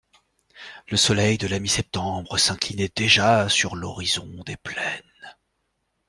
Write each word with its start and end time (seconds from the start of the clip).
Le 0.89 0.97
soleil 0.97 1.37
de 1.37 1.45
la 1.47 1.59
mi-septembre 1.59 2.39
s'inclinait 2.39 2.91
déjà 2.95 3.49
sur 3.49 3.75
l'horizon 3.75 4.25
des 4.47 4.57
plaines. 4.57 5.35